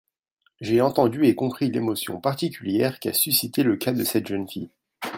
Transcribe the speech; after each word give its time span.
J’ai 0.61 0.81
entendu 0.81 1.27
et 1.27 1.35
compris 1.35 1.69
l’émotion 1.69 2.19
particulière 2.19 2.99
qu’a 2.99 3.13
suscitée 3.13 3.61
le 3.61 3.75
cas 3.77 3.93
de 3.93 4.03
cette 4.03 4.25
jeune 4.25 4.47
fille. 4.49 4.71